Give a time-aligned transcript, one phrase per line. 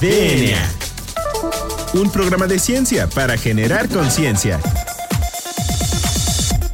[0.00, 0.60] DNA.
[1.94, 4.60] Un programa de ciencia para generar conciencia.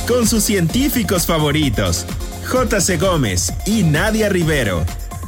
[0.09, 2.05] Con sus científicos favoritos,
[2.49, 2.97] J.C.
[2.97, 4.85] Gómez y Nadia Rivero.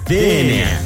[0.09, 0.80] DNA.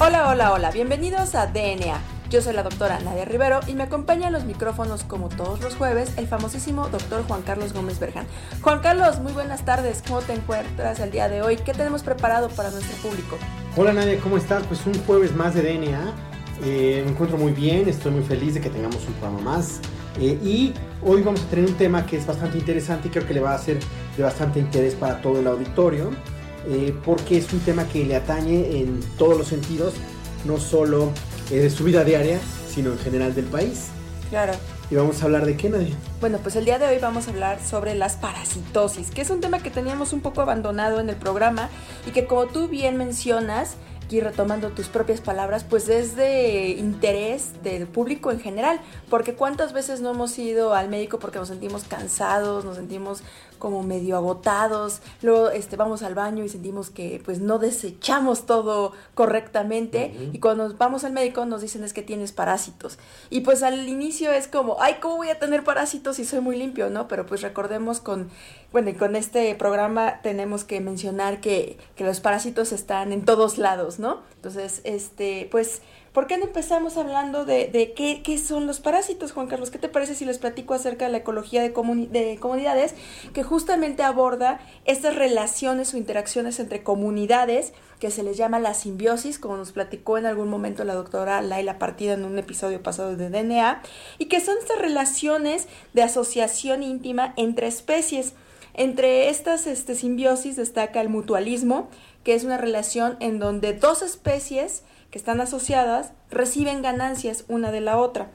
[0.00, 2.11] Hola, hola, hola, bienvenidos a DNA.
[2.32, 5.74] Yo soy la doctora Nadia Rivero y me acompaña en los micrófonos como todos los
[5.76, 8.24] jueves el famosísimo doctor Juan Carlos Gómez Berjan.
[8.62, 11.58] Juan Carlos, muy buenas tardes, ¿cómo te encuentras el día de hoy?
[11.58, 13.36] ¿Qué tenemos preparado para nuestro público?
[13.76, 14.62] Hola Nadia, ¿cómo estás?
[14.66, 16.14] Pues un jueves más de DNA.
[16.64, 19.80] Eh, me encuentro muy bien, estoy muy feliz de que tengamos un programa más.
[20.18, 23.34] Eh, y hoy vamos a tener un tema que es bastante interesante y creo que
[23.34, 23.78] le va a ser
[24.16, 26.12] de bastante interés para todo el auditorio,
[26.66, 29.92] eh, porque es un tema que le atañe en todos los sentidos,
[30.46, 31.12] no solo
[31.58, 32.38] de su vida diaria,
[32.68, 33.88] sino en general del país.
[34.30, 34.52] Claro.
[34.90, 35.94] ¿Y vamos a hablar de qué, Nadia?
[36.20, 39.40] Bueno, pues el día de hoy vamos a hablar sobre las parasitosis, que es un
[39.40, 41.68] tema que teníamos un poco abandonado en el programa
[42.06, 47.62] y que como tú bien mencionas, aquí retomando tus propias palabras, pues es de interés
[47.62, 51.84] del público en general, porque cuántas veces no hemos ido al médico porque nos sentimos
[51.84, 53.22] cansados, nos sentimos
[53.62, 58.92] como medio agotados, luego este, vamos al baño y sentimos que pues no desechamos todo
[59.14, 62.98] correctamente y cuando vamos al médico nos dicen es que tienes parásitos
[63.30, 66.56] y pues al inicio es como, ay, ¿cómo voy a tener parásitos si soy muy
[66.56, 67.06] limpio, no?
[67.06, 68.30] Pero pues recordemos con,
[68.72, 73.58] bueno, y con este programa tenemos que mencionar que, que los parásitos están en todos
[73.58, 74.22] lados, ¿no?
[74.34, 79.70] Entonces, este, pues ¿Por qué no empezamos hablando de, qué, son los parásitos, Juan Carlos?
[79.70, 82.94] ¿Qué te parece si les platico acerca de la ecología de, de comunidades,
[83.32, 89.38] que justamente aborda estas relaciones o interacciones entre comunidades, que se les llama la simbiosis,
[89.38, 93.30] como nos platicó en algún momento la doctora Laila Partida en un episodio pasado de
[93.30, 93.80] DNA,
[94.18, 98.34] y que son estas relaciones de asociación íntima entre especies.
[98.74, 101.88] Entre estas este, simbiosis destaca el mutualismo,
[102.22, 107.82] que es una relación en donde dos especies que están asociadas reciben ganancias una de
[107.82, 108.30] la otra.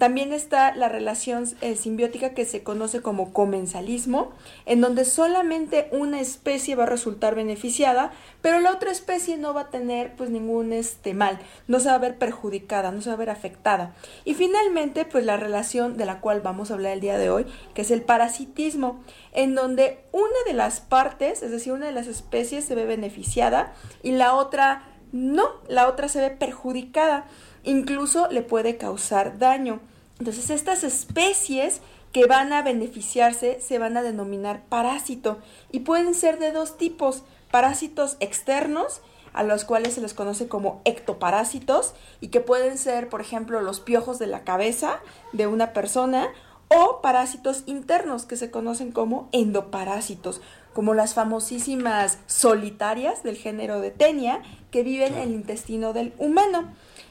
[0.00, 4.32] También está la relación eh, simbiótica que se conoce como comensalismo,
[4.64, 8.10] en donde solamente una especie va a resultar beneficiada,
[8.40, 11.38] pero la otra especie no va a tener pues ningún este mal,
[11.68, 13.94] no se va a ver perjudicada, no se va a ver afectada.
[14.24, 17.44] Y finalmente, pues la relación de la cual vamos a hablar el día de hoy,
[17.74, 22.06] que es el parasitismo, en donde una de las partes, es decir, una de las
[22.06, 24.82] especies se ve beneficiada y la otra
[25.12, 27.26] no, la otra se ve perjudicada,
[27.64, 29.80] incluso le puede causar daño.
[30.18, 31.80] Entonces estas especies
[32.12, 35.38] que van a beneficiarse se van a denominar parásito
[35.70, 39.00] y pueden ser de dos tipos, parásitos externos
[39.32, 43.80] a los cuales se les conoce como ectoparásitos y que pueden ser, por ejemplo, los
[43.80, 45.00] piojos de la cabeza
[45.32, 46.28] de una persona
[46.68, 50.40] o parásitos internos que se conocen como endoparásitos,
[50.72, 56.68] como las famosísimas solitarias del género de Tenia que viven en el intestino del humano.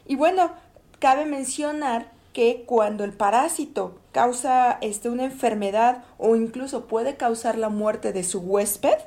[0.08, 0.52] Y bueno,
[1.00, 7.70] cabe mencionar que cuando el parásito causa este, una enfermedad o incluso puede causar la
[7.70, 8.98] muerte de su huésped,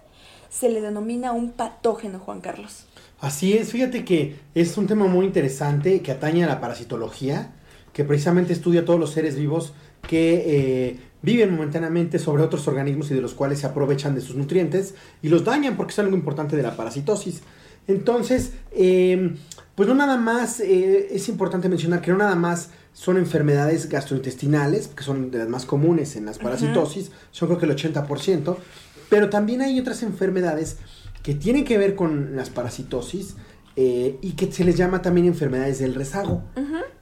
[0.48, 2.86] se le denomina un patógeno, Juan Carlos.
[3.20, 7.52] Así es, fíjate que es un tema muy interesante que atañe a la parasitología,
[7.92, 9.72] que precisamente estudia todos los seres vivos
[10.08, 14.34] que eh, viven momentáneamente sobre otros organismos y de los cuales se aprovechan de sus
[14.34, 17.42] nutrientes y los dañan porque es algo importante de la parasitosis.
[17.86, 19.36] Entonces, em,
[19.74, 24.88] pues no nada más, eh, es importante mencionar que no nada más son enfermedades gastrointestinales,
[24.88, 28.58] que son de las más comunes en las parasitosis, son creo que el 80%,
[29.08, 30.76] pero también hay otras enfermedades
[31.22, 33.36] que tienen que ver con las parasitosis,
[33.74, 36.42] eh, y que se les llama también enfermedades del rezago.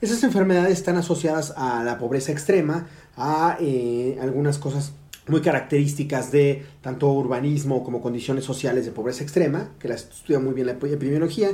[0.01, 2.87] Esas enfermedades están asociadas a la pobreza extrema,
[3.17, 4.93] a eh, algunas cosas
[5.31, 10.55] muy características de tanto urbanismo como condiciones sociales de pobreza extrema, que las estudia muy
[10.55, 11.51] bien la epidemiología,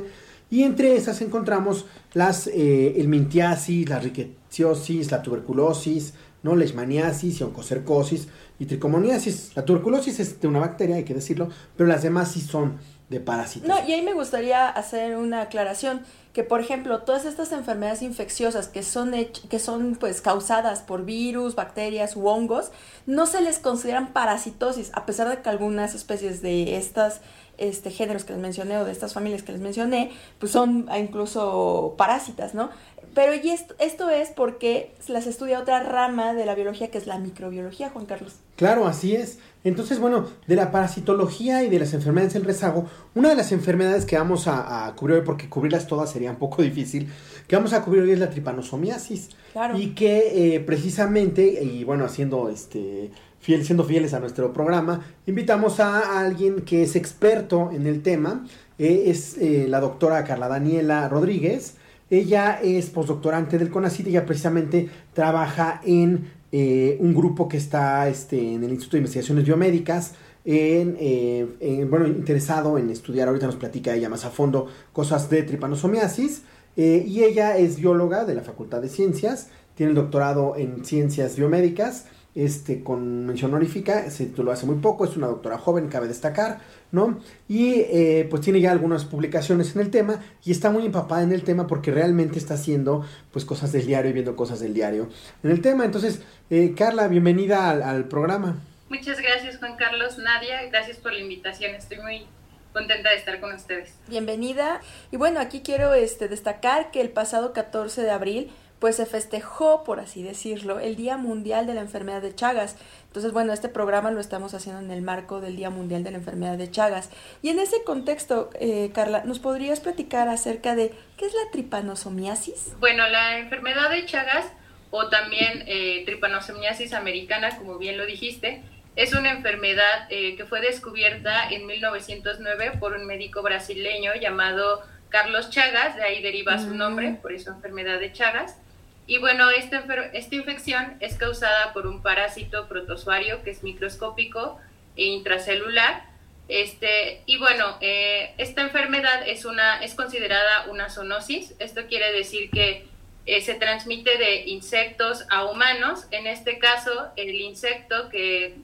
[0.50, 6.54] y entre esas encontramos las, eh, el mintiasis, la riqueciosis, la tuberculosis, ¿no?
[6.54, 8.28] leishmaniasis y oncocercosis
[8.58, 9.52] y tricomoniasis.
[9.56, 12.78] La tuberculosis es de una bacteria, hay que decirlo, pero las demás sí son
[13.08, 13.68] de parásitos.
[13.68, 16.00] No, y ahí me gustaría hacer una aclaración
[16.32, 19.12] que por ejemplo todas estas enfermedades infecciosas que son
[19.48, 22.72] que son pues causadas por virus, bacterias u hongos
[23.06, 27.20] no se les consideran parasitosis a pesar de que algunas especies de estas
[27.58, 31.94] este géneros que les mencioné o de estas familias que les mencioné pues son incluso
[31.96, 32.68] parásitas, ¿no?
[33.14, 37.06] Pero y esto, esto es porque las estudia otra rama de la biología que es
[37.06, 38.34] la microbiología, Juan Carlos.
[38.56, 39.38] Claro, así es.
[39.66, 42.86] Entonces, bueno, de la parasitología y de las enfermedades del rezago,
[43.16, 46.62] una de las enfermedades que vamos a, cubrir hoy, porque cubrirlas todas sería un poco
[46.70, 47.08] difícil,
[47.48, 49.30] que vamos a cubrir hoy es la tripanosomiasis.
[49.52, 49.76] Claro.
[49.76, 53.10] Y que eh, precisamente, y bueno, haciendo este
[53.40, 58.46] fiel, siendo fieles a nuestro programa, invitamos a alguien que es experto en el tema.
[58.78, 61.74] Eh, es eh, la doctora Carla Daniela Rodríguez.
[62.08, 68.08] Ella es postdoctorante del CONACYT y ella precisamente trabaja en eh, un grupo que está
[68.08, 70.14] este, en el Instituto de Investigaciones Biomédicas,
[70.44, 76.42] en, bueno, interesado en estudiar, ahorita nos platica ella más a fondo, cosas de tripanosomiasis.
[76.76, 82.06] y ella es bióloga de la Facultad de Ciencias, tiene el doctorado en Ciencias Biomédicas
[82.36, 86.58] este, con mención honorífica, se tituló hace muy poco, es una doctora joven, cabe destacar,
[86.92, 87.18] ¿no?
[87.48, 91.32] Y eh, pues tiene ya algunas publicaciones en el tema y está muy empapada en
[91.32, 95.08] el tema porque realmente está haciendo pues cosas del diario y viendo cosas del diario
[95.42, 95.86] en el tema.
[95.86, 98.60] Entonces, eh, Carla, bienvenida al, programa.
[98.90, 102.26] Muchas gracias Juan Carlos, Nadia, gracias por la invitación, estoy muy
[102.74, 103.94] contenta de estar con ustedes.
[104.08, 104.82] Bienvenida.
[105.10, 109.84] Y bueno, aquí quiero este, destacar que el pasado 14 de abril pues se festejó,
[109.84, 112.76] por así decirlo, el Día Mundial de la Enfermedad de Chagas.
[113.06, 116.18] Entonces, bueno, este programa lo estamos haciendo en el marco del Día Mundial de la
[116.18, 117.10] Enfermedad de Chagas.
[117.40, 122.74] Y en ese contexto, eh, Carla, ¿nos podrías platicar acerca de qué es la tripanosomiasis?
[122.78, 124.44] Bueno, la enfermedad de Chagas,
[124.90, 128.62] o también eh, tripanosomiasis americana, como bien lo dijiste,
[128.94, 135.50] es una enfermedad eh, que fue descubierta en 1909 por un médico brasileño llamado Carlos
[135.50, 138.58] Chagas, de ahí deriva su nombre, por eso enfermedad de Chagas.
[139.06, 144.58] Y bueno, esta, esta infección es causada por un parásito protozoario que es microscópico
[144.96, 146.04] e intracelular.
[146.48, 151.54] Este, y bueno, eh, esta enfermedad es, una, es considerada una zoonosis.
[151.60, 152.86] Esto quiere decir que
[153.26, 156.06] eh, se transmite de insectos a humanos.
[156.10, 158.56] En este caso, el insecto que,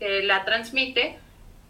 [0.00, 1.18] la transmite,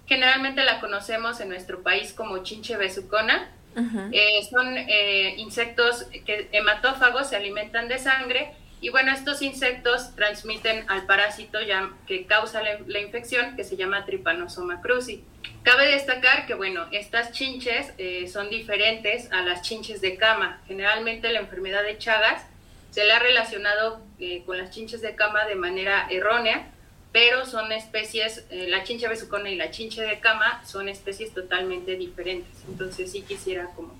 [0.06, 7.28] generalmente la conocemos en nuestro país como chinche besucona eh, son eh, insectos que hematófagos,
[7.28, 11.58] se alimentan de sangre y bueno, estos insectos transmiten al parásito
[12.06, 15.22] que causa la, infección, que se llama Trypanosoma cruzi.
[15.62, 20.62] Cabe destacar que, bueno, estas chinches eh, son diferentes a las chinches de cama.
[20.66, 22.46] Generalmente la enfermedad de Chagas
[22.90, 24.00] se le ha relacionado
[24.46, 26.70] con las chinches de cama de manera errónea,
[27.12, 31.96] pero son especies, eh, la chincha besucona y la chincha de cama son especies totalmente
[31.96, 32.52] diferentes.
[32.68, 33.98] Entonces sí quisiera como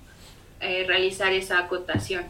[0.61, 2.25] eh, realizar esa acotación.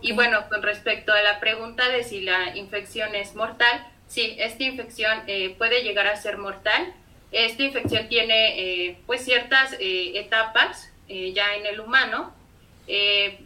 [0.00, 4.64] Y bueno, con respecto a la pregunta de si la infección es mortal, sí, esta
[4.64, 6.92] infección eh, puede llegar a ser mortal.
[7.30, 12.32] Esta infección tiene pues ciertas etapas ya en el humano.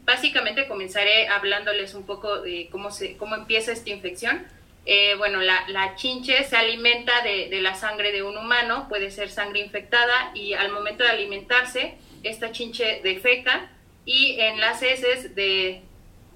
[0.05, 4.47] básicamente comenzaré hablándoles un poco de cómo, se, cómo empieza esta infección
[4.93, 9.61] eh, bueno, la, chinche se alimenta de, la sangre de un humano, puede ser sangre
[9.61, 11.95] infectada y al momento de alimentarse,
[12.25, 13.71] esta chinche defeca
[14.05, 15.83] y en las heces de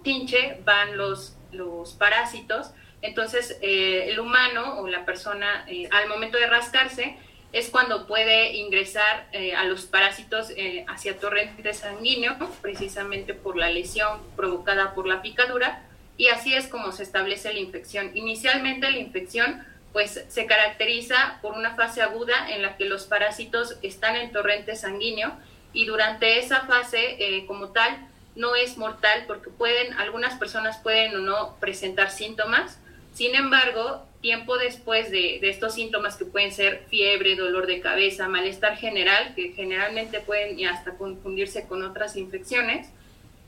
[0.05, 2.71] chinche van los, los parásitos.
[3.03, 7.17] Entonces, eh, el humano o la persona, eh, al momento de rascarse,
[7.53, 10.53] es cuando puede ingresar a los parásitos
[10.89, 15.83] hacia torrente sanguíneo, precisamente por la lesión provocada por la picadura
[16.17, 18.11] y así es como se establece la infección.
[18.15, 23.77] Inicialmente la infección pues se caracteriza por una fase aguda en la que los parásitos
[23.83, 25.33] están en torrente sanguíneo
[25.73, 31.15] y durante esa fase eh, como tal no es mortal porque pueden algunas personas pueden
[31.15, 32.81] o no presentar síntomas.
[33.13, 38.27] Sin embargo, tiempo después de, de estos síntomas que pueden ser fiebre, dolor de cabeza,
[38.27, 42.89] malestar general, que generalmente pueden hasta confundirse con otras infecciones,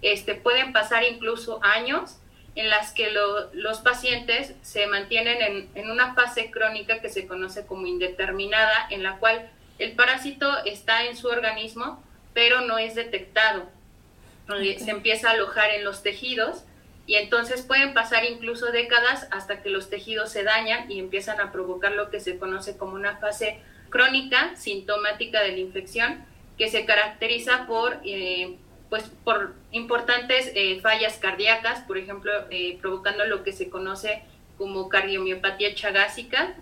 [0.02, 2.18] este, pueden pasar incluso años
[2.56, 3.10] en las que
[3.52, 9.18] los pacientes se mantienen en, una fase crónica que se conoce como indeterminada, en la
[9.18, 13.68] cual el parásito está en su organismo, pero no es detectado.
[14.48, 16.64] Se empieza a alojar en los tejidos
[17.06, 21.52] y entonces pueden pasar incluso décadas hasta que los tejidos se dañan y empiezan a
[21.52, 23.60] provocar lo que se conoce como una fase
[23.90, 26.24] crónica sintomática de la infección,
[26.56, 28.56] que se caracteriza por eh,
[28.88, 34.22] pues por importantes eh, fallas cardíacas, por ejemplo, eh, provocando lo que se conoce
[34.58, 36.54] como cardiomiopatía chagásica,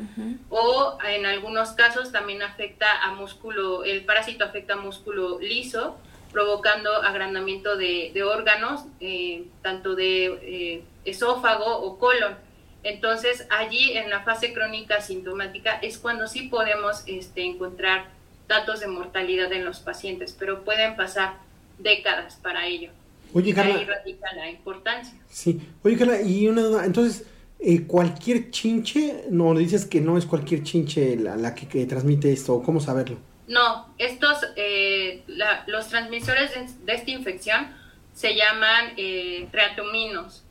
[0.48, 5.96] o en algunos casos también afecta a músculo, el parásito afecta a músculo liso,
[6.32, 12.36] provocando agrandamiento de, órganos, eh, tanto de esófago o colon.
[12.82, 18.08] Entonces, allí en la fase crónica sintomática es cuando sí podemos este, encontrar
[18.46, 21.38] datos de mortalidad en los pacientes, pero pueden pasar
[21.78, 22.90] décadas para ello.
[23.32, 23.74] Oye, Carla.
[23.74, 25.14] ahí radica la importancia.
[25.28, 25.60] Sí.
[25.82, 27.26] Oye, Carla, y una duda, entonces,
[27.58, 32.80] eh, cualquier chinche, no dices que no es cualquier chinche la, que, transmite esto, ¿cómo
[32.80, 33.18] saberlo?
[33.46, 35.22] No, estos, eh,
[35.66, 36.52] los transmisores
[36.84, 37.68] de, esta infección
[38.14, 39.48] se llaman eh,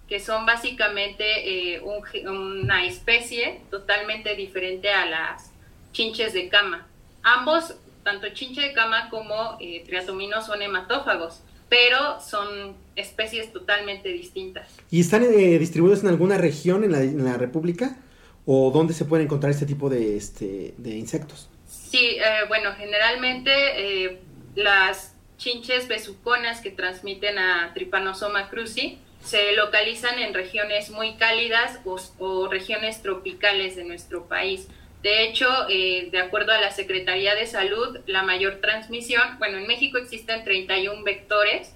[0.07, 5.51] que son básicamente eh, una especie totalmente diferente a las
[5.91, 6.85] chinches de cama.
[7.23, 14.69] Ambos, tanto chinche de cama como eh, triatominos, son hematófagos, pero son especies totalmente distintas.
[14.91, 17.97] ¿Y están eh, distribuidos en alguna región en la, en la, República?
[18.45, 21.49] ¿O dónde se puede encontrar este tipo de, este, de insectos?
[21.65, 22.17] Sí,
[22.49, 24.19] bueno, generalmente
[24.55, 31.79] las chinches besuconas que transmiten a Trypanosoma cruzi se localizan en regiones muy cálidas
[32.19, 34.67] o, regiones tropicales de nuestro país.
[35.03, 39.67] De hecho, eh, de acuerdo a la Secretaría de Salud, la mayor transmisión, bueno, en
[39.67, 41.75] México existen 31 vectores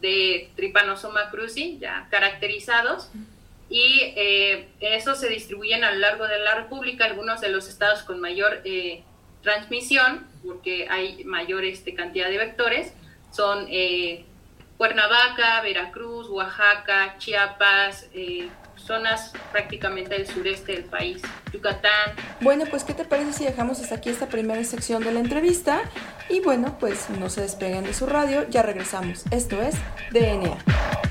[0.00, 3.10] de Trypanosoma cruzi ya caracterizados
[3.68, 8.04] y eh, esos se distribuyen a lo largo de la República, algunos de los estados
[8.04, 9.02] con mayor eh,
[9.42, 12.94] transmisión, porque hay mayor este, cantidad de vectores,
[13.32, 13.66] son
[14.76, 18.08] Cuernavaca, Veracruz, Oaxaca, Chiapas,
[18.82, 22.12] zonas prácticamente del sureste del país, Yucatán.
[22.40, 25.80] Bueno, pues ¿qué te parece si dejamos hasta aquí esta primera sección de la entrevista?
[26.28, 29.24] Y bueno, pues no se despeguen de su radio, ya regresamos.
[29.30, 29.74] Esto es
[30.12, 31.07] DNA.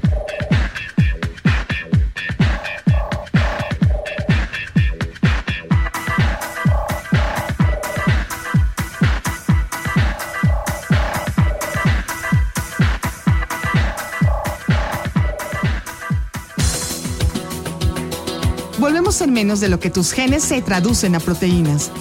[19.07, 21.91] En menos de lo que tus genes se traducen a proteínas.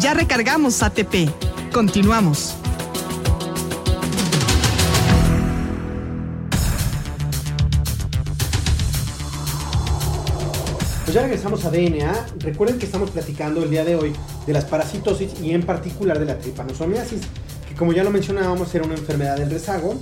[0.00, 1.30] Ya recargamos ATP.
[1.72, 2.56] Continuamos.
[11.04, 12.26] Pues ya regresamos a DNA.
[12.40, 14.12] Recuerden que estamos platicando el día de hoy
[14.44, 17.20] de las parasitosis y en particular de la tripanosomiasis
[17.76, 19.94] como ya lo mencionábamos, era una enfermedad del rezago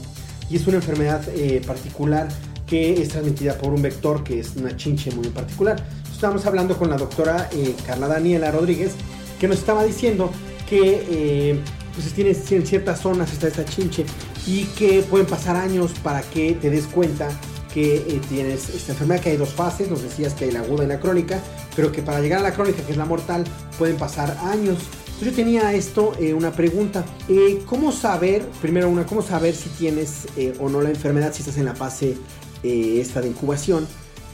[0.50, 2.28] y es una enfermedad eh, particular
[2.66, 5.82] que es transmitida por un vector que es una chinche muy particular.
[6.10, 8.92] Estábamos hablando con la doctora eh, Carla Daniela Rodríguez
[9.40, 10.30] que nos estaba diciendo
[10.68, 11.60] que eh,
[11.94, 14.04] pues tiene, en ciertas zonas está esta chinche
[14.46, 17.28] y que pueden pasar años para que te des cuenta
[17.72, 20.86] que tienes esta enfermedad, que hay dos fases, nos decías que hay la aguda y
[20.86, 21.40] la crónica,
[21.74, 23.44] pero que para llegar a la crónica, que es la mortal,
[23.78, 24.76] pueden pasar años
[25.24, 27.04] yo tenía esto, eh, una pregunta.
[27.28, 31.42] Eh, ¿Cómo saber, primero una, cómo saber si tienes eh, o no la enfermedad, si
[31.42, 32.16] estás en la fase
[32.62, 33.86] esta de incubación?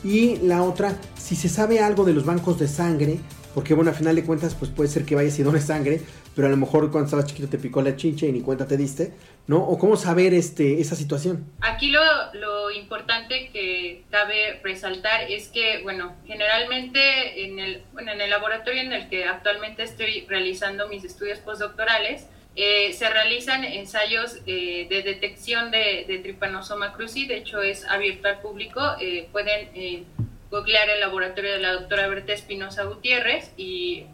[0.04, 3.18] Y la otra, si se sabe algo de los bancos de sangre,
[3.58, 6.00] porque bueno, al final de cuentas, pues puede ser que vayas y dones sangre,
[6.36, 8.76] pero a lo mejor cuando estabas chiquito te picó la chinche y ni cuenta te
[8.76, 9.14] diste,
[9.48, 9.56] ¿no?
[9.58, 11.44] ¿O cómo saber este, esa situación?
[11.62, 12.00] Aquí lo,
[12.34, 18.80] lo importante que cabe resaltar es que, bueno, generalmente en el, bueno, en el laboratorio
[18.80, 25.02] en el que actualmente estoy realizando mis estudios postdoctorales, eh, se realizan ensayos eh, de
[25.02, 30.06] detección de, de, Trypanosoma cruzi, de hecho es abierto al público, eh, pueden
[30.50, 34.06] googlear el laboratorio de la doctora Berta Espinosa Gutiérrez y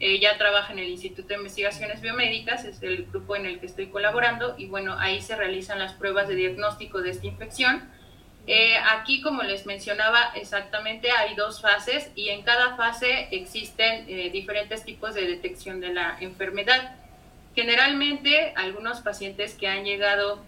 [0.00, 3.86] ella trabaja en el Instituto de Investigaciones Biomédicas, es el grupo en el que estoy
[3.86, 7.88] colaborando y bueno, ahí se realizan las pruebas de diagnóstico de esta infección.
[8.48, 14.30] Eh, aquí, como les mencionaba, exactamente hay dos fases y en cada fase existen eh,
[14.30, 16.96] diferentes tipos de detección de la enfermedad.
[17.54, 20.42] Generalmente, algunos pacientes que han llegado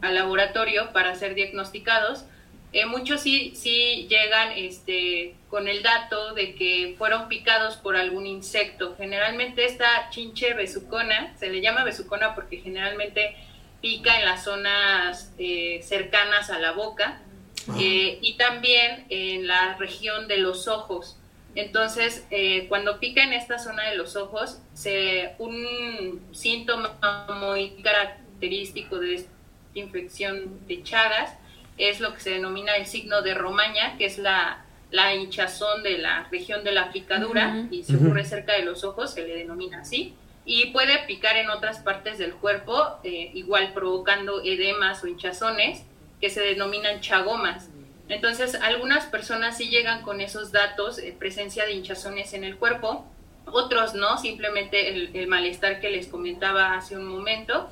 [0.00, 2.24] al laboratorio para ser diagnosticados
[2.72, 8.26] eh, muchos sí, sí llegan este, con el dato de que fueron picados por algún
[8.26, 8.94] insecto.
[8.96, 13.36] Generalmente esta chinche besucona, se le llama besucona porque generalmente
[13.80, 17.22] pica en las zonas eh, cercanas a la boca
[17.68, 17.76] ah.
[17.80, 21.16] eh, y también en la región de los ojos.
[21.54, 22.26] Entonces,
[22.68, 26.98] cuando pica en esta zona de los ojos, se, un síntoma
[27.40, 29.30] muy característico de esta
[29.72, 31.32] infección de Chagas
[31.78, 35.98] es lo que se denomina el signo de Romaña, que es la, la hinchazón de
[35.98, 39.80] la región de la picadura y si ocurre cerca de los ojos se le denomina
[39.80, 40.14] así.
[40.44, 45.84] Y puede picar en otras partes del cuerpo, eh, igual provocando edemas o hinchazones
[46.20, 47.68] que se denominan chagomas.
[48.08, 53.04] Entonces, algunas personas sí llegan con esos datos, eh, presencia de hinchazones en el cuerpo,
[53.46, 57.70] otros no, simplemente el, malestar que les comentaba hace un momento.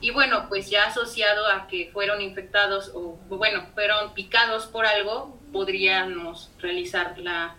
[0.00, 5.38] Y bueno, pues ya asociado a que fueron infectados o, bueno, fueron picados por algo,
[5.52, 7.56] podríamos realizar la,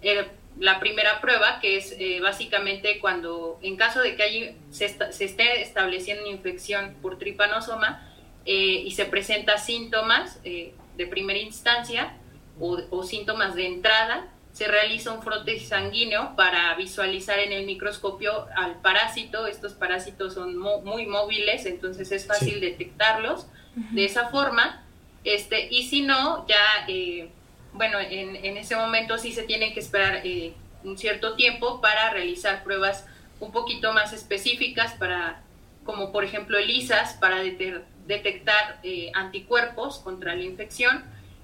[0.00, 4.86] eh, la primera prueba, que es eh, básicamente cuando, en caso de que hay, se,
[4.86, 8.08] esté estableciendo una infección por tripanosoma
[8.46, 12.16] eh, y se presenta síntomas de primera instancia
[12.60, 14.28] o, o síntomas de entrada,
[14.60, 19.46] se realiza un frote sanguíneo para visualizar en el microscopio al parásito.
[19.46, 24.84] Estos parásitos son muy móviles, entonces es fácil detectarlos de esa forma.
[25.24, 27.30] Este, y si no, ya, eh,
[27.72, 30.52] bueno, en, en, ese momento sí se tiene que esperar eh,
[30.84, 33.06] un cierto tiempo para realizar pruebas
[33.40, 35.40] un poquito más específicas para,
[35.86, 41.02] como por ejemplo ELISAS, para detectar eh, anticuerpos contra la infección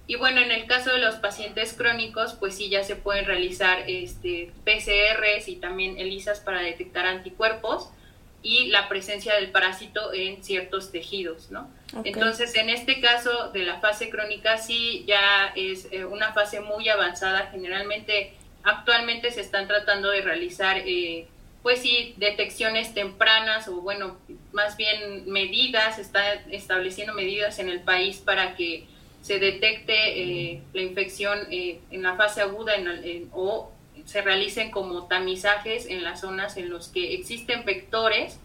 [0.08, 3.84] y bueno, en el caso de los pacientes crónicos, pues sí ya se pueden realizar
[3.88, 7.90] este, PCRs y también ELISAs para detectar anticuerpos
[8.40, 11.68] y la presencia del parásito en ciertos tejidos, ¿no?
[12.04, 16.88] Entonces, en este caso de la fase crónica sí ya es eh, una fase muy
[16.88, 17.48] avanzada.
[17.50, 21.26] Generalmente, actualmente se están tratando de realizar, eh,
[21.64, 24.18] pues sí, detecciones tempranas o bueno,
[24.52, 28.86] más bien medidas, está estableciendo medidas en el país para que
[29.26, 32.74] se detecte eh, la infección eh, en la fase aguda
[33.32, 33.72] o
[34.04, 38.38] se realicen como tamizajes en las zonas en los que existen vectores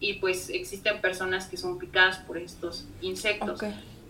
[0.00, 3.60] y pues existen personas que son picadas por estos insectos.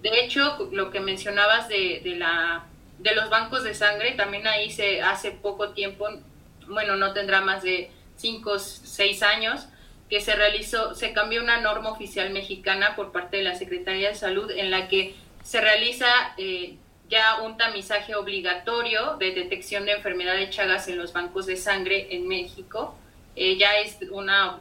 [0.02, 2.64] De hecho, lo que mencionabas de, de, la,
[2.98, 6.08] de los bancos de sangre, también ahí se hace poco tiempo,
[6.66, 9.68] bueno, no tendrá más de 5 o 6 años,
[10.10, 14.14] que se realizó, se cambió una norma oficial mexicana por parte de la Secretaría de
[14.16, 15.14] Salud en la que
[15.48, 16.74] se realiza eh,
[17.08, 22.08] ya un tamizaje obligatorio de detección de enfermedad de Chagas en los bancos de sangre
[22.10, 22.94] en México.
[23.34, 24.58] Eh, ya es una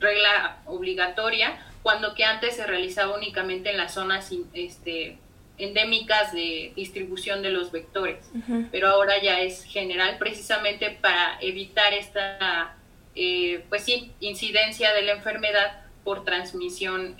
[0.00, 5.18] regla obligatoria, cuando que antes se realizaba únicamente en las zonas este,
[5.56, 8.28] endémicas de distribución de los vectores,
[8.72, 12.74] pero ahora ya es general precisamente para evitar esta
[13.14, 17.14] eh, pues sí, incidencia de la enfermedad por transmisión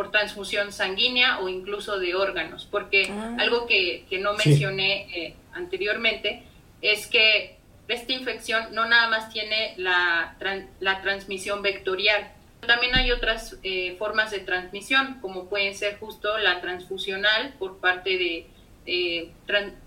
[0.00, 3.36] por transfusión sanguínea o incluso de órganos, porque ah.
[3.38, 6.42] algo que, no mencioné eh, anteriormente
[6.80, 10.36] es que esta infección no nada más tiene la,
[10.80, 12.32] la transmisión vectorial,
[12.66, 18.46] también hay otras eh, formas de transmisión, como pueden ser justo la transfusional por parte
[18.86, 19.30] de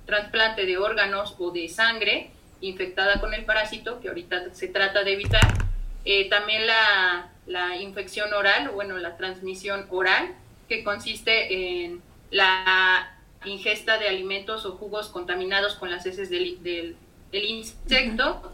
[0.05, 2.29] trasplante de órganos o de sangre
[2.61, 5.72] infectada con el parásito, que ahorita se trata de evitar.
[6.05, 10.33] Eh, también la la infección oral, bueno, la transmisión oral,
[10.69, 16.95] que consiste en la ingesta de alimentos o jugos contaminados con las heces del, del,
[17.31, 18.53] insecto,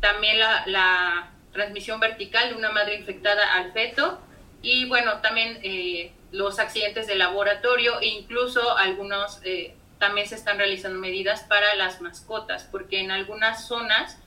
[0.00, 4.20] también la, la, transmisión vertical de una madre infectada al feto
[4.62, 10.58] y bueno, también eh, los accidentes de laboratorio e incluso algunos eh, también se están
[10.58, 14.18] realizando medidas para las mascotas, porque en algunas zonas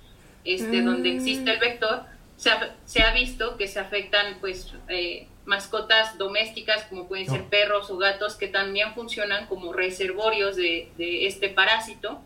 [0.44, 2.04] este, donde existe el vector,
[2.86, 7.98] se ha, visto que se afectan pues eh, mascotas domésticas como pueden ser perros o
[7.98, 12.20] gatos que también funcionan como reservorios de, este parásito.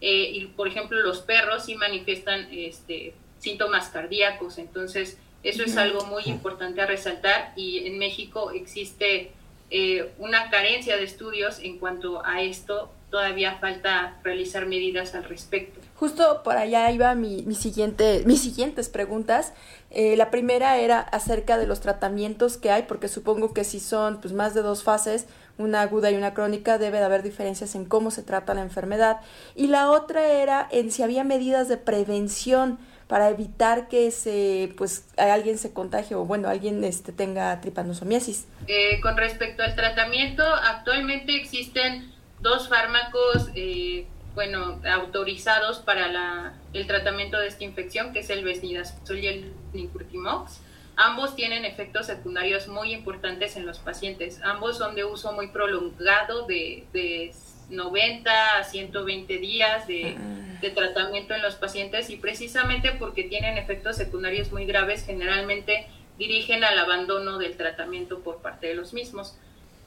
[0.00, 4.56] Eh, y por ejemplo los perros sí manifiestan este, síntomas cardíacos.
[4.56, 7.52] Entonces eso es algo muy importante a resaltar.
[7.54, 9.32] Y en México existe
[9.70, 12.90] eh, una carencia de estudios en cuanto a esto.
[13.10, 15.78] Todavía falta realizar medidas al respecto.
[15.98, 19.52] Justo por allá iba mi, mi siguiente, mis siguientes preguntas.
[19.90, 24.20] Eh, la primera era acerca de los tratamientos que hay, porque supongo que si son
[24.20, 27.84] pues, más de dos fases, una aguda y una crónica, debe de haber diferencias en
[27.84, 29.20] cómo se trata la enfermedad.
[29.56, 35.06] Y la otra era en si había medidas de prevención para evitar que se, pues,
[35.16, 38.46] alguien se contagie o, bueno, alguien este, tenga tripanosomiasis.
[38.68, 44.06] Eh, con respecto al tratamiento, actualmente existen dos fármacos, eh,
[44.38, 49.52] bueno, autorizados para la, el tratamiento de esta infección, que es el Vesnidazol y el
[49.72, 50.60] Nicurtimox.
[50.94, 54.40] Ambos tienen efectos secundarios muy importantes en los pacientes.
[54.44, 57.34] Ambos son de uso muy prolongado, de, de
[57.70, 60.58] 90 a 120 días de, ah.
[60.60, 66.62] de, tratamiento en los pacientes y precisamente porque tienen efectos secundarios muy graves, generalmente dirigen
[66.62, 69.36] al abandono del tratamiento por parte de los mismos.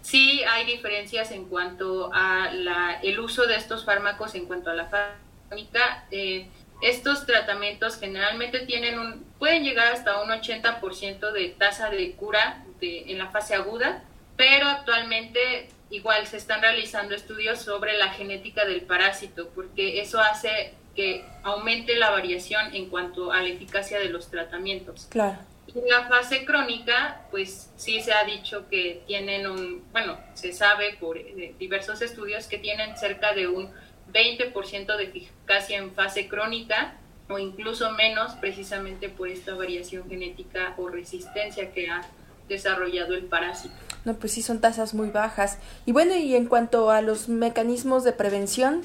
[0.02, 4.74] Sí hay diferencias en cuanto a la, el uso de estos fármacos, en cuanto a
[4.74, 6.06] la fármica.
[6.12, 6.48] Eh,
[6.82, 13.12] estos tratamientos generalmente tienen un, pueden llegar hasta un 80% de tasa de cura de,
[13.12, 14.04] en la fase aguda,
[14.36, 20.74] pero actualmente igual se están realizando estudios sobre la genética del parásito, porque eso hace
[20.96, 25.08] que aumente la variación en cuanto a la eficacia de los tratamientos.
[25.10, 25.38] Claro.
[25.74, 30.98] En la fase crónica, pues sí se ha dicho que tienen un, bueno, se sabe
[31.00, 33.70] por eh, diversos estudios que tienen cerca de un
[34.12, 36.96] 20% de eficacia en fase crónica
[37.30, 42.02] o incluso menos precisamente por esta variación genética o resistencia que ha
[42.50, 43.76] desarrollado el parásito.
[44.04, 45.58] No, pues sí son tasas muy bajas.
[45.86, 48.84] Y bueno, y en cuanto a los mecanismos de prevención,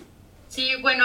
[0.49, 1.05] Sí, bueno,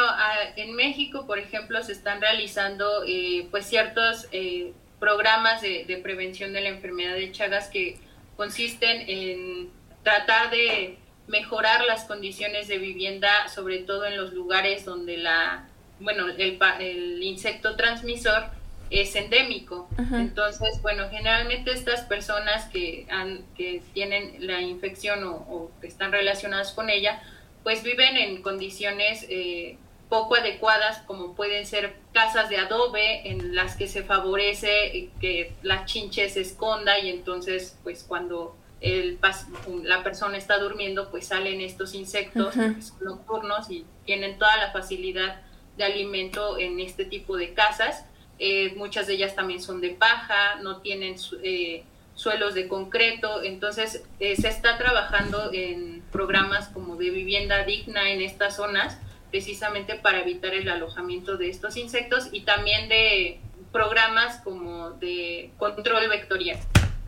[0.56, 6.54] en México, por ejemplo, se están realizando eh, pues ciertos eh, programas de, de, prevención
[6.54, 7.98] de la enfermedad de Chagas que
[8.38, 9.70] consisten en
[10.04, 15.68] tratar de mejorar las condiciones de vivienda, sobre todo en los lugares donde la,
[16.00, 18.46] bueno, el, el insecto transmisor
[18.92, 19.90] es endémico.
[20.14, 26.74] Entonces, bueno, generalmente estas personas que, han, que tienen la infección o, o están relacionadas
[26.74, 27.24] con ella,
[27.64, 29.78] pues viven en condiciones eh,
[30.12, 35.86] poco adecuadas, como pueden ser casas de adobe en las que se favorece que la
[35.86, 39.20] chinche se esconda y entonces, pues cuando el,
[39.84, 42.56] la persona está durmiendo, pues salen estos insectos
[43.00, 45.44] nocturnos y tienen toda la facilidad
[45.78, 48.04] de alimento en este tipo de casas.
[48.38, 54.04] Eh, muchas de ellas también son de paja, no tienen eh, suelos de concreto, entonces
[54.20, 58.98] eh, se está trabajando en programas como de vivienda digna en estas zonas,
[59.32, 63.40] precisamente para evitar el alojamiento de estos insectos y también de
[63.72, 66.60] programas como de control vectorial,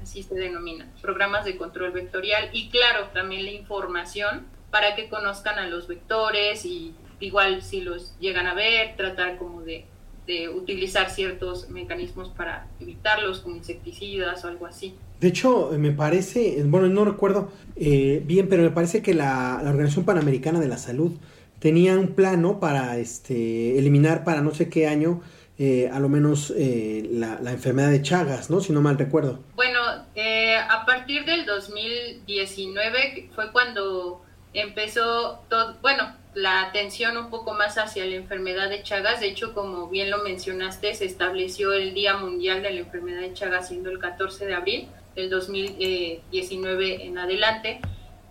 [0.01, 5.59] así se denomina, programas de control vectorial y claro, también la información para que conozcan
[5.59, 9.85] a los vectores y igual si los llegan a ver, tratar como de
[10.27, 14.95] de utilizar ciertos mecanismos para evitarlos, como insecticidas o algo así.
[15.19, 20.05] De hecho, me parece, bueno, no recuerdo eh, bien, pero me parece que la, Organización
[20.05, 21.13] Panamericana de la Salud
[21.63, 25.21] tenía un plano para este, eliminar para no sé qué año
[25.57, 28.59] eh, a lo menos eh, la, enfermedad de Chagas, ¿no?
[28.59, 29.39] Si no mal recuerdo.
[29.55, 37.77] Bueno, a partir del 2019 fue cuando empezó todo, bueno, la atención un poco más
[37.77, 39.21] hacia la enfermedad de Chagas.
[39.21, 43.31] De hecho, como bien lo mencionaste, se estableció el Día Mundial de la Enfermedad de
[43.31, 47.79] Chagas siendo el 14 de abril del 2019 en adelante.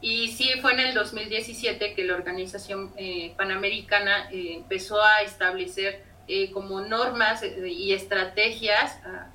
[0.02, 6.02] Y sí fue en el 2017 que la Organización eh, Panamericana eh, empezó a establecer
[6.26, 9.28] eh, como normas y estrategias, ah,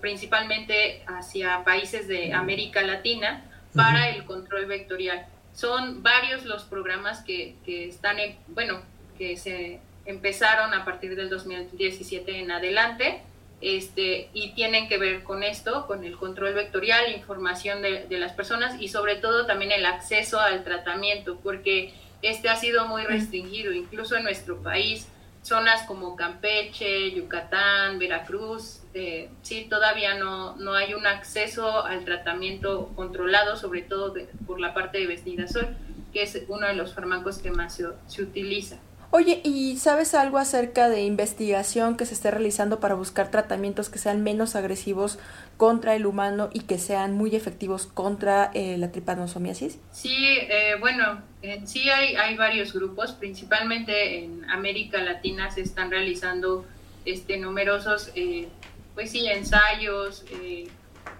[0.00, 5.26] principalmente hacia países de América Latina, para el control vectorial.
[5.54, 8.82] Son varios los programas que, que están, en, bueno,
[9.16, 13.22] que se empezaron a partir del 2017 en adelante
[13.60, 18.32] este, y tienen que ver con esto, con el control vectorial, información de, de, las
[18.32, 21.92] personas y sobre todo también el acceso al tratamiento, porque
[22.22, 25.08] este ha sido muy restringido, incluso en nuestro país
[25.42, 32.92] zonas como Campeche, Yucatán, Veracruz, eh, sí, todavía no, no hay un acceso al tratamiento
[32.94, 34.14] controlado, sobre todo
[34.46, 35.76] por la parte de Vesnidazol,
[36.12, 38.78] que es uno de los fármacos que más se, se utiliza.
[39.10, 43.98] Oye, ¿y sabes algo acerca de investigación que se esté realizando para buscar tratamientos que
[43.98, 45.18] sean menos agresivos
[45.56, 49.78] contra el humano y que sean muy efectivos contra eh, la tripanosomiasis?
[49.92, 51.22] Sí, eh, bueno,
[51.64, 56.66] sí hay, hay varios grupos, principalmente en América Latina se están realizando
[57.06, 58.48] este, numerosos, eh,
[58.94, 60.24] pues sí, ensayos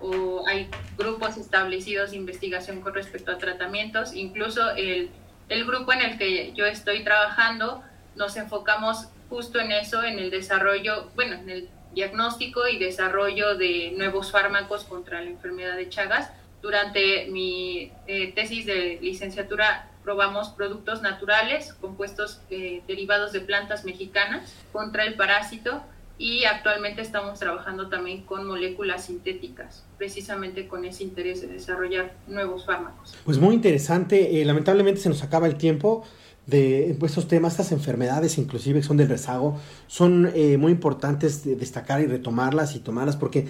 [0.00, 5.10] o hay grupos establecidos de investigación con respecto a tratamientos, incluso el
[5.48, 7.82] el grupo en el que yo estoy trabajando
[8.16, 13.92] nos enfocamos justo en eso, en el desarrollo, bueno, en el diagnóstico y desarrollo de
[13.96, 16.30] nuevos fármacos contra la enfermedad de Chagas.
[16.60, 24.54] Durante mi eh, tesis de licenciatura probamos productos naturales, compuestos eh, derivados de plantas mexicanas
[24.72, 25.82] contra el parásito
[26.18, 32.66] y actualmente estamos trabajando también con moléculas sintéticas, precisamente con ese interés de desarrollar nuevos
[32.66, 33.16] fármacos.
[33.24, 36.04] Pues muy interesante, eh, lamentablemente se nos acaba el tiempo
[36.48, 41.44] de pues, estos temas, estas enfermedades inclusive que son del rezago, son eh, muy importantes
[41.44, 43.46] de destacar y retomarlas y tomarlas porque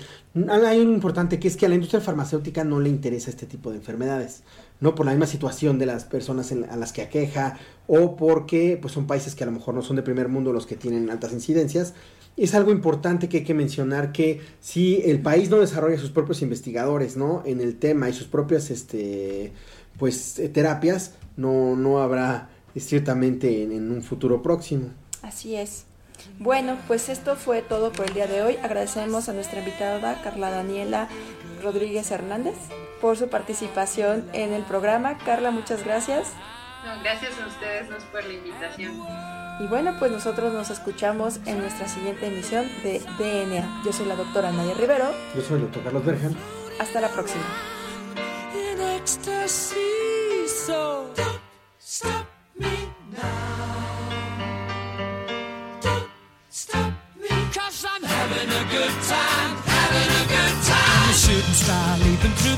[0.51, 3.71] hay un importante que es que a la industria farmacéutica no le interesa este tipo
[3.71, 4.43] de enfermedades,
[4.81, 8.93] no por la misma situación de las personas a las que aqueja o porque pues,
[8.93, 11.33] son países que a lo mejor no son de primer mundo los que tienen altas
[11.33, 11.95] incidencias,
[12.45, 16.43] es algo importante que hay que mencionar que si el país no desarrolla sus propios
[16.43, 17.43] investigadores, ¿no?
[17.45, 19.53] En el tema y sus propias, este,
[19.99, 24.91] pues, eh, terapias, no, no habrá ciertamente en, un futuro próximo.
[25.23, 25.85] Así es.
[26.39, 28.57] Bueno, pues esto fue todo por el día de hoy.
[28.63, 31.09] Agradecemos a nuestra invitada Carla Daniela
[31.63, 32.57] Rodríguez Hernández
[33.01, 35.19] por su participación en el programa.
[35.19, 36.29] Carla, muchas gracias.
[37.03, 39.48] gracias a ustedes por la invitación.
[39.61, 43.83] Y bueno, pues nosotros nos escuchamos en nuestra siguiente emisión de DNA.
[43.85, 45.11] Yo soy la doctora Nadia Rivero.
[45.35, 46.37] Yo soy el doctor Carlos Bergen.
[46.79, 47.43] Hasta la próxima.
[61.29, 62.58] shooting star leaping through